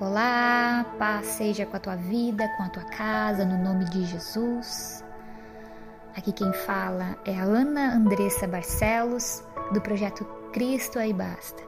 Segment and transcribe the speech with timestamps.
[0.00, 5.04] Olá, paz seja com a tua vida, com a tua casa, no nome de Jesus.
[6.16, 9.40] Aqui quem fala é a Ana Andressa Barcelos,
[9.72, 11.62] do projeto Cristo aí Basta.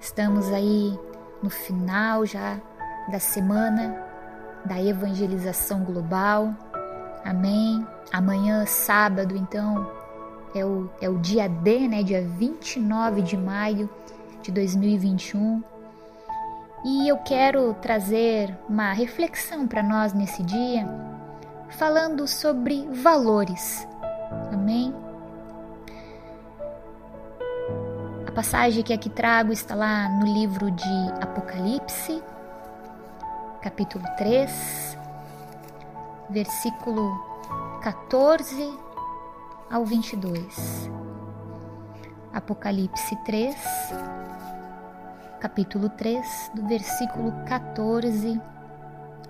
[0.00, 0.96] Estamos aí
[1.42, 2.60] no final já
[3.10, 4.00] da semana
[4.64, 6.54] da evangelização global.
[7.24, 7.84] Amém.
[8.12, 9.90] Amanhã, sábado, então,
[10.54, 12.04] é o, é o dia D, né?
[12.04, 13.90] Dia 29 de maio
[14.40, 15.73] de 2021
[16.84, 20.86] e eu quero trazer uma reflexão para nós nesse dia,
[21.70, 23.88] falando sobre valores.
[24.52, 24.94] Amém?
[28.28, 32.22] A passagem que aqui trago está lá no livro de Apocalipse,
[33.62, 34.98] capítulo 3,
[36.28, 37.10] versículo
[37.82, 38.78] 14
[39.70, 40.90] ao 22.
[42.30, 43.56] Apocalipse 3,
[45.44, 48.40] capítulo 3, do versículo 14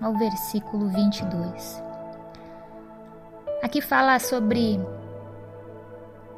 [0.01, 1.83] ao versículo 22.
[3.61, 4.79] Aqui fala sobre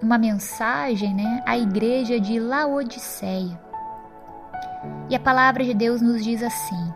[0.02, 3.62] uma mensagem, né, à igreja de Laodiceia.
[5.12, 6.94] E a palavra de Deus nos diz assim: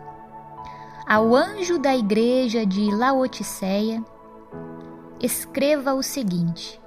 [1.06, 4.02] Ao anjo da igreja de Laodiceia,
[5.20, 6.82] escreva o seguinte: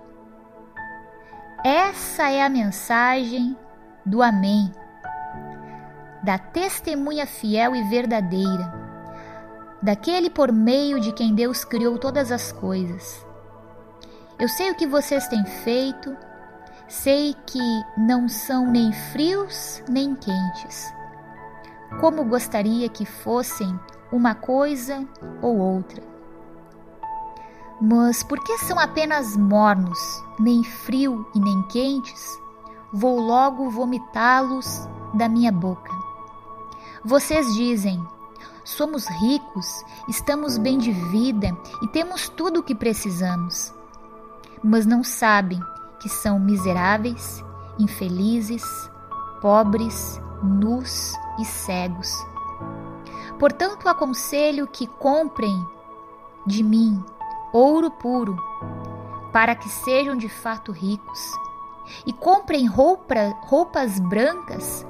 [1.63, 3.55] Essa é a mensagem
[4.05, 4.69] do Amém
[6.25, 8.73] da testemunha fiel e verdadeira,
[9.79, 13.23] daquele por meio de quem Deus criou todas as coisas.
[14.39, 16.17] Eu sei o que vocês têm feito,
[16.87, 17.59] sei que
[17.95, 20.91] não são nem frios nem quentes.
[22.01, 23.79] Como gostaria que fossem
[24.11, 25.07] uma coisa
[25.43, 26.01] ou outra.
[27.79, 29.99] Mas porque são apenas mornos,
[30.39, 32.27] nem frio e nem quentes,
[32.91, 35.94] vou logo vomitá-los da minha boca.
[37.05, 38.03] Vocês dizem:
[38.63, 43.71] somos ricos, estamos bem de vida e temos tudo o que precisamos.
[44.63, 45.61] Mas não sabem
[45.99, 47.45] que são miseráveis,
[47.77, 48.63] infelizes,
[49.39, 52.11] pobres, nus e cegos.
[53.37, 55.63] Portanto, aconselho que comprem
[56.47, 57.05] de mim
[57.53, 58.35] ouro puro,
[59.31, 61.19] para que sejam de fato ricos,
[62.03, 64.83] e comprem roupa, roupas brancas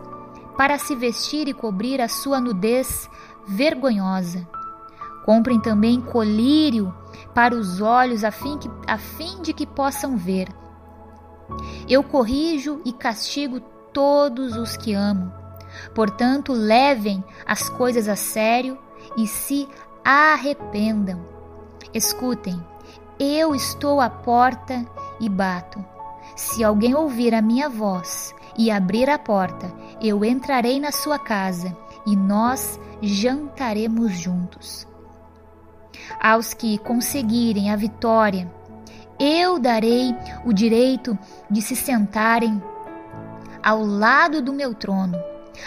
[0.58, 3.10] para se vestir e cobrir a sua nudez
[3.48, 4.48] vergonhosa.
[5.26, 6.94] Comprem também colírio
[7.34, 10.48] para os olhos, a fim, que, a fim de que possam ver.
[11.90, 13.60] Eu corrijo e castigo
[13.92, 15.32] todos os que amo.
[15.94, 18.78] Portanto, levem as coisas a sério
[19.18, 19.68] e se
[20.04, 21.26] arrependam.
[21.94, 22.62] Escutem,
[23.20, 24.86] eu estou à porta
[25.20, 25.84] e bato.
[26.36, 29.72] Se alguém ouvir a minha voz e abrir a porta,
[30.02, 34.88] eu entrarei na sua casa e nós jantaremos juntos.
[36.22, 38.52] Aos que conseguirem a vitória,
[39.20, 41.18] eu darei o direito
[41.50, 42.62] de se sentarem
[43.64, 45.18] ao lado do meu trono,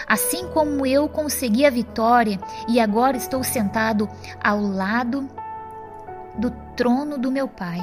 [0.07, 4.07] assim como eu consegui a vitória e agora estou sentado
[4.41, 5.29] ao lado
[6.37, 7.79] do trono do meu Pai.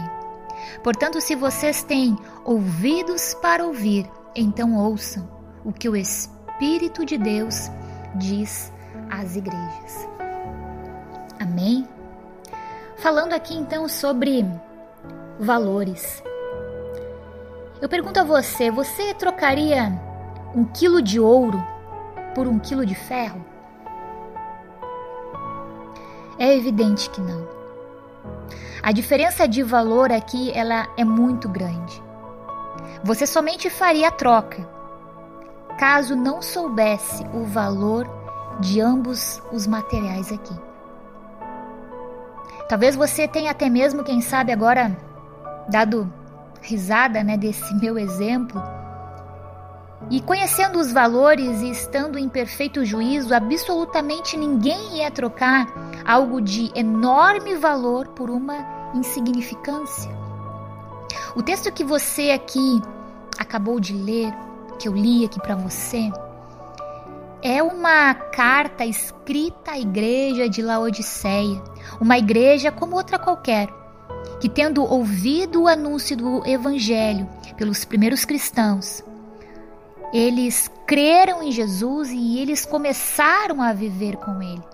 [0.83, 5.29] Portanto, se vocês têm ouvidos para ouvir, então ouçam
[5.65, 7.71] o que o Espírito de Deus
[8.15, 8.73] diz
[9.11, 10.09] às igrejas.
[11.41, 11.89] Amém?
[12.99, 14.45] Falando aqui então sobre
[15.39, 16.23] valores.
[17.81, 19.93] Eu pergunto a você: você trocaria
[20.55, 21.63] um quilo de ouro
[22.35, 23.45] por um quilo de ferro?
[26.39, 27.49] É evidente que não.
[28.83, 32.06] A diferença de valor aqui ela é muito grande.
[33.05, 34.77] Você somente faria a troca
[35.77, 38.09] caso não soubesse o valor
[38.61, 40.55] de ambos os materiais aqui.
[42.69, 44.97] Talvez você tenha até mesmo, quem sabe agora,
[45.69, 46.13] dado
[46.61, 48.61] risada né, desse meu exemplo.
[50.11, 55.67] E conhecendo os valores e estando em perfeito juízo, absolutamente ninguém ia trocar
[56.05, 60.26] algo de enorme valor por uma insignificância.
[61.37, 62.81] O texto que você aqui
[63.39, 64.33] acabou de ler,
[64.79, 66.11] que eu li aqui para você,
[67.43, 71.63] é uma carta escrita à igreja de Laodiceia,
[72.01, 73.69] uma igreja como outra qualquer,
[74.41, 77.29] que tendo ouvido o anúncio do evangelho
[77.59, 79.05] pelos primeiros cristãos,
[80.15, 84.65] eles creram em Jesus e eles começaram a viver com ele.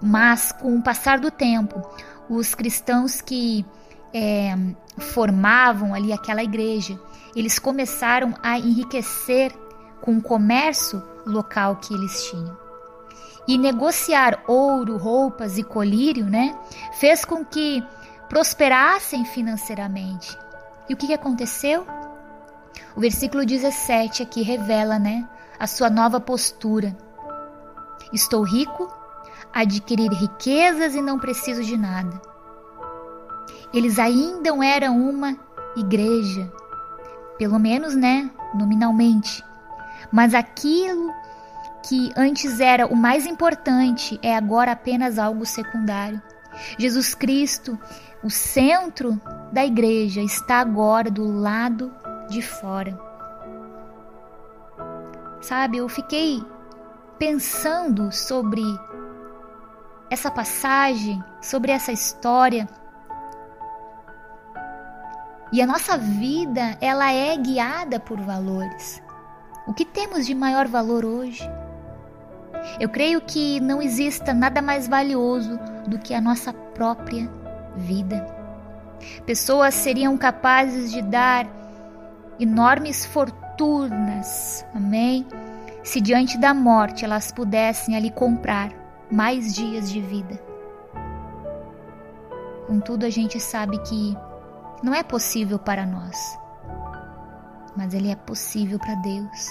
[0.00, 1.82] Mas com o passar do tempo,
[2.30, 3.66] os cristãos que
[4.12, 4.54] é,
[4.98, 6.98] formavam ali aquela igreja,
[7.34, 9.52] eles começaram a enriquecer
[10.00, 12.60] com o comércio local que eles tinham.
[13.48, 16.56] e negociar ouro, roupas e colírio, né,
[17.00, 17.82] fez com que
[18.28, 20.38] prosperassem financeiramente.
[20.88, 21.84] E o que, que aconteceu?
[22.94, 25.28] O versículo 17 aqui revela, né,
[25.58, 26.96] a sua nova postura.
[28.12, 28.88] Estou rico,
[29.52, 32.31] adquirir riquezas e não preciso de nada.
[33.72, 35.36] Eles ainda eram uma
[35.76, 36.52] igreja,
[37.38, 39.42] pelo menos, né, nominalmente.
[40.12, 41.12] Mas aquilo
[41.82, 46.20] que antes era o mais importante é agora apenas algo secundário.
[46.78, 47.78] Jesus Cristo,
[48.22, 49.20] o centro
[49.50, 51.92] da igreja, está agora do lado
[52.28, 52.98] de fora.
[55.40, 56.42] Sabe, eu fiquei
[57.18, 58.62] pensando sobre
[60.08, 62.68] essa passagem, sobre essa história.
[65.52, 69.02] E a nossa vida, ela é guiada por valores.
[69.66, 71.46] O que temos de maior valor hoje?
[72.80, 77.30] Eu creio que não exista nada mais valioso do que a nossa própria
[77.76, 78.26] vida.
[79.26, 81.46] Pessoas seriam capazes de dar
[82.40, 85.26] enormes fortunas, amém?
[85.82, 88.70] Se diante da morte elas pudessem ali comprar
[89.10, 90.40] mais dias de vida.
[92.66, 94.16] Contudo, a gente sabe que
[94.82, 96.16] não é possível para nós,
[97.76, 99.46] mas ele é possível para Deus.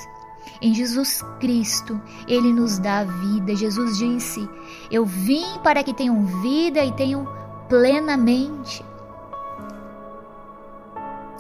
[0.62, 3.56] Em Jesus Cristo, Ele nos dá vida.
[3.56, 4.48] Jesus disse:
[4.90, 7.28] Eu vim para que tenham vida e tenham
[7.70, 8.84] plenamente.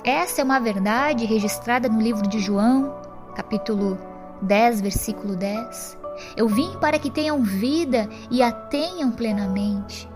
[0.04, 2.96] Essa é uma verdade registrada no livro de João,
[3.36, 3.98] capítulo
[4.42, 5.98] 10, versículo 10.
[6.36, 10.10] Eu vim para que tenham vida e a tenham plenamente.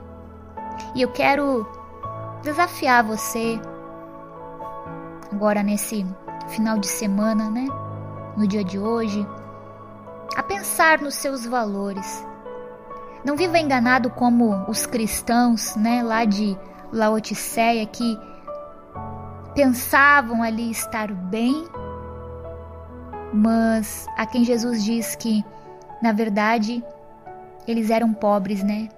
[0.95, 1.68] E eu quero
[2.45, 3.59] desafiar você
[5.31, 6.06] agora nesse
[6.47, 7.68] final de semana, né?
[8.38, 9.25] no dia de hoje,
[10.36, 12.25] a pensar nos seus valores.
[13.24, 16.57] Não viva enganado como os cristãos, né, lá de
[16.92, 18.18] Laodiceia que
[19.56, 21.65] pensavam ali estar bem,
[23.33, 25.44] mas a quem Jesus diz que,
[26.01, 26.83] na verdade,
[27.68, 28.89] eles eram pobres, né,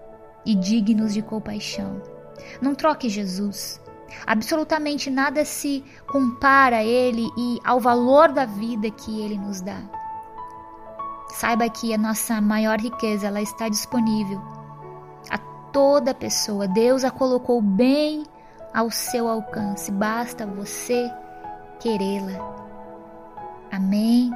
[0.46, 2.17] e dignos de compaixão.
[2.62, 3.80] Não troque Jesus
[4.26, 9.80] Absolutamente nada se compara a Ele e ao valor da vida que Ele nos dá.
[11.30, 14.42] Saiba que a nossa maior riqueza ela está disponível
[15.30, 15.38] a
[15.72, 16.68] toda pessoa.
[16.68, 18.26] Deus a colocou bem
[18.74, 19.92] ao seu alcance.
[19.92, 21.12] Basta você
[21.80, 22.66] querê-la.
[23.72, 24.32] Amém.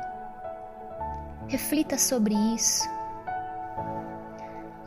[1.48, 2.88] Reflita sobre isso.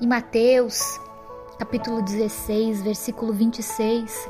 [0.01, 1.01] Em Mateus,
[1.59, 4.29] capítulo 16, versículo 26,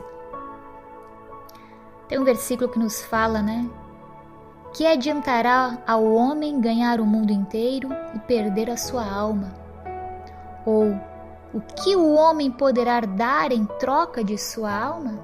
[2.08, 3.68] tem um versículo que nos fala, né?
[4.74, 9.54] Que adiantará ao homem ganhar o mundo inteiro e perder a sua alma?
[10.66, 10.94] Ou
[11.54, 15.18] o que o homem poderá dar em troca de sua alma?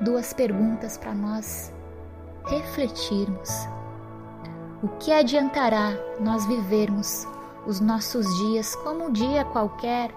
[0.00, 1.72] Duas perguntas para nós
[2.44, 3.50] refletirmos.
[4.82, 7.26] O que adiantará nós vivermos
[7.66, 10.10] os nossos dias como um dia qualquer,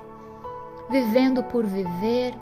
[0.89, 2.33] vivendo por viver,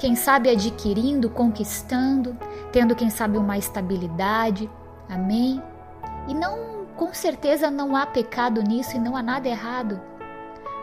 [0.00, 2.34] quem sabe adquirindo, conquistando,
[2.72, 4.68] tendo, quem sabe, uma estabilidade.
[5.08, 5.62] Amém?
[6.26, 10.00] E não, com certeza não há pecado nisso e não há nada errado.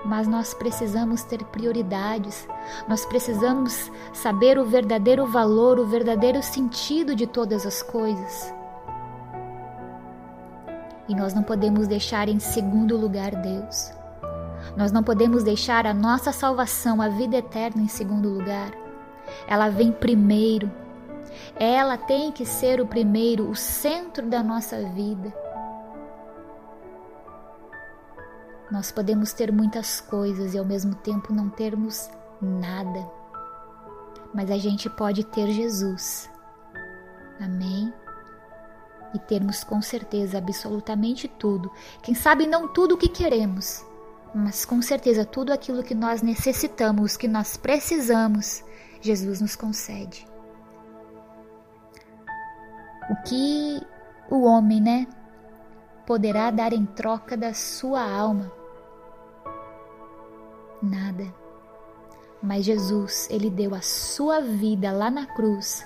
[0.06, 2.48] Mas nós precisamos ter prioridades,
[2.88, 8.54] nós precisamos saber o verdadeiro valor, o verdadeiro sentido de todas as coisas.
[11.08, 13.92] E nós não podemos deixar em segundo lugar Deus.
[14.76, 18.72] Nós não podemos deixar a nossa salvação, a vida eterna em segundo lugar
[19.48, 20.72] ela vem primeiro.
[21.56, 25.34] Ela tem que ser o primeiro, o centro da nossa vida.
[28.72, 32.10] Nós podemos ter muitas coisas e ao mesmo tempo não termos
[32.42, 33.10] nada.
[34.34, 36.30] Mas a gente pode ter Jesus.
[37.40, 37.94] Amém?
[39.14, 41.72] E termos com certeza absolutamente tudo.
[42.02, 43.86] Quem sabe não tudo o que queremos,
[44.36, 48.64] mas com certeza tudo aquilo que nós necessitamos, que nós precisamos
[49.02, 50.28] Jesus nos concede.
[53.10, 53.82] O que
[54.30, 55.08] o homem, né,
[56.06, 58.52] poderá dar em troca da sua alma?
[60.82, 61.34] Nada.
[62.42, 65.86] Mas Jesus, ele deu a sua vida lá na cruz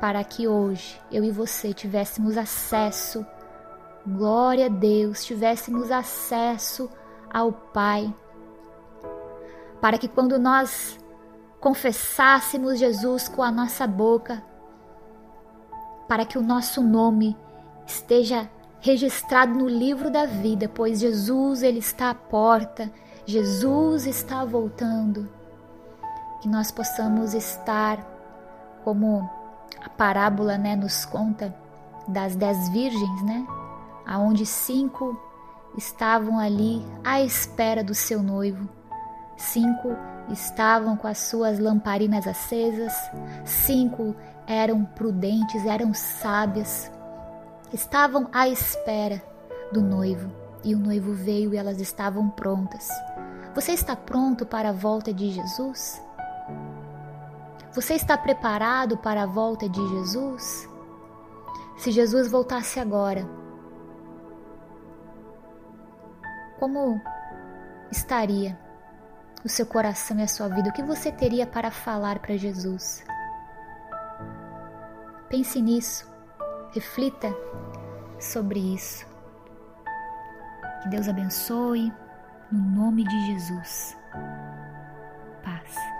[0.00, 3.24] para que hoje eu e você tivéssemos acesso,
[4.06, 6.90] glória a Deus, tivéssemos acesso
[7.32, 8.14] ao Pai.
[9.80, 10.98] Para que quando nós
[11.60, 14.42] confessássemos Jesus com a nossa boca,
[16.06, 17.36] para que o nosso nome
[17.86, 18.48] esteja
[18.80, 22.90] registrado no livro da vida, pois Jesus ele está à porta,
[23.24, 25.28] Jesus está voltando.
[26.40, 27.98] Que nós possamos estar
[28.84, 29.28] como
[29.96, 31.54] parábola, né, nos conta
[32.06, 33.46] das dez virgens, né,
[34.06, 35.18] aonde cinco
[35.76, 38.68] estavam ali à espera do seu noivo,
[39.36, 39.96] cinco
[40.30, 42.92] estavam com as suas lamparinas acesas,
[43.44, 44.14] cinco
[44.46, 46.90] eram prudentes, eram sábias,
[47.72, 49.22] estavam à espera
[49.72, 50.30] do noivo
[50.64, 52.88] e o noivo veio e elas estavam prontas.
[53.54, 56.00] Você está pronto para a volta de Jesus?
[57.76, 60.66] Você está preparado para a volta de Jesus?
[61.76, 63.28] Se Jesus voltasse agora,
[66.58, 66.98] como
[67.92, 68.58] estaria
[69.44, 70.70] o seu coração e a sua vida?
[70.70, 73.04] O que você teria para falar para Jesus?
[75.28, 76.10] Pense nisso,
[76.72, 77.28] reflita
[78.18, 79.06] sobre isso.
[80.82, 81.92] Que Deus abençoe,
[82.50, 83.94] no nome de Jesus.
[85.44, 85.95] Paz.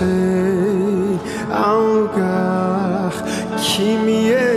[0.00, 1.18] say,
[1.52, 3.12] Oh God,
[3.58, 4.49] keep me.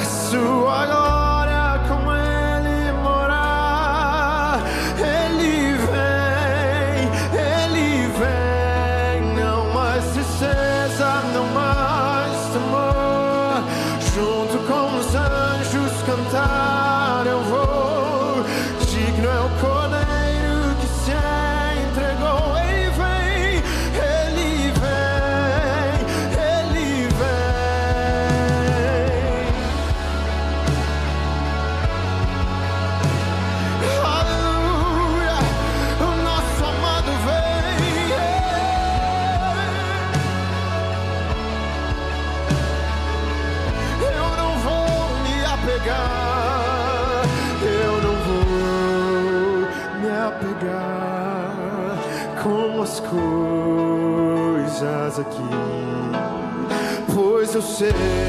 [0.00, 0.99] I surrender.
[57.80, 58.19] say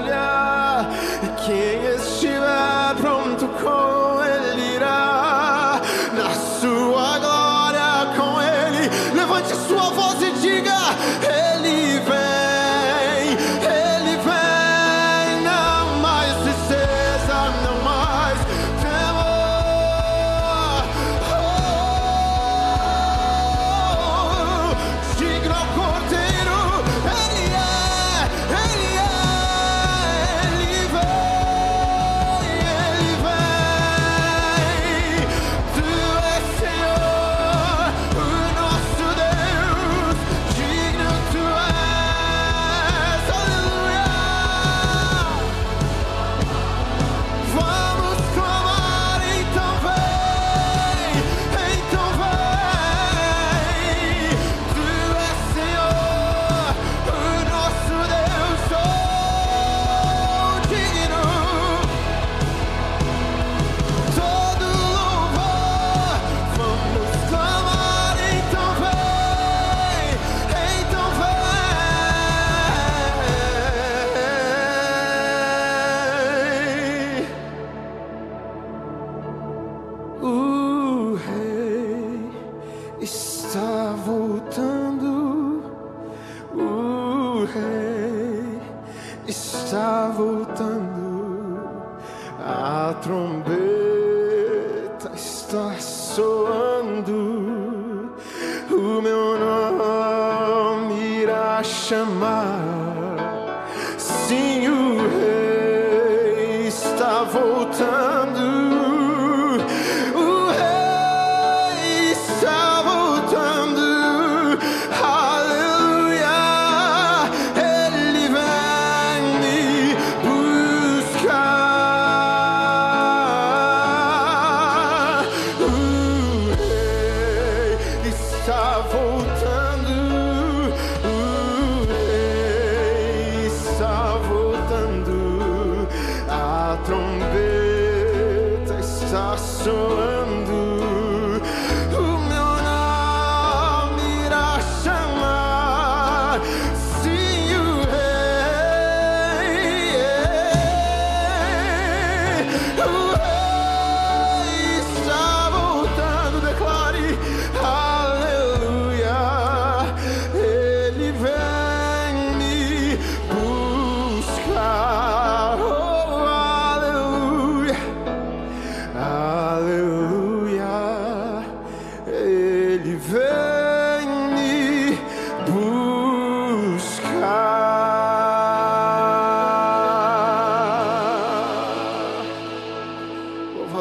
[0.00, 0.31] Yeah.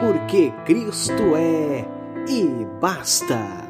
[0.00, 1.86] porque Cristo é
[2.26, 3.69] e basta.